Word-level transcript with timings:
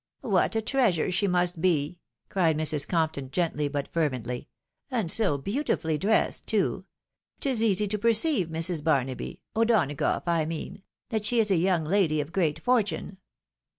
"What 0.21 0.55
a 0.55 0.63
treasure 0.63 1.11
she 1.11 1.27
must 1.27 1.61
be!" 1.61 1.99
cried 2.27 2.57
Mrs. 2.57 2.87
Compton, 2.87 3.29
gently 3.29 3.67
but 3.67 3.87
fervently;" 3.93 4.47
and 4.89 5.11
so 5.11 5.37
beautifully 5.37 5.99
dressed 5.99 6.47
too! 6.47 6.85
It 7.37 7.45
is 7.45 7.61
easy 7.61 7.87
to 7.89 7.99
perceive, 7.99 8.47
Mrs. 8.47 8.83
Barnaby— 8.83 9.41
O'Donagough 9.55 10.23
I 10.25 10.45
mean— 10.45 10.81
that 11.09 11.23
she 11.23 11.39
is 11.39 11.51
a 11.51 11.55
young 11.55 11.85
lady 11.85 12.19
of 12.19 12.31
great 12.33 12.57
fortune." 12.63 13.19